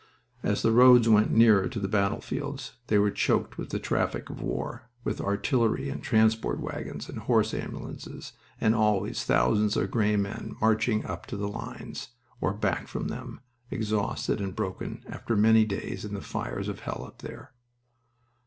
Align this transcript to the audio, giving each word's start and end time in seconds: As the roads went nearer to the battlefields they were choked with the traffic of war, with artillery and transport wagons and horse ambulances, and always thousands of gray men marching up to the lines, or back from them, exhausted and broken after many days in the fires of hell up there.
As 0.41 0.63
the 0.63 0.71
roads 0.71 1.07
went 1.07 1.29
nearer 1.29 1.69
to 1.69 1.79
the 1.79 1.87
battlefields 1.87 2.71
they 2.87 2.97
were 2.97 3.11
choked 3.11 3.59
with 3.59 3.69
the 3.69 3.77
traffic 3.77 4.31
of 4.31 4.41
war, 4.41 4.89
with 5.03 5.21
artillery 5.21 5.89
and 5.91 6.01
transport 6.01 6.59
wagons 6.59 7.07
and 7.07 7.19
horse 7.19 7.53
ambulances, 7.53 8.33
and 8.59 8.73
always 8.73 9.23
thousands 9.23 9.77
of 9.77 9.91
gray 9.91 10.15
men 10.15 10.55
marching 10.59 11.05
up 11.05 11.27
to 11.27 11.37
the 11.37 11.47
lines, 11.47 12.15
or 12.41 12.51
back 12.51 12.87
from 12.87 13.09
them, 13.09 13.41
exhausted 13.69 14.41
and 14.41 14.55
broken 14.55 15.03
after 15.07 15.35
many 15.35 15.65
days 15.65 16.03
in 16.03 16.15
the 16.15 16.21
fires 16.21 16.67
of 16.67 16.79
hell 16.79 17.03
up 17.05 17.19
there. 17.21 17.51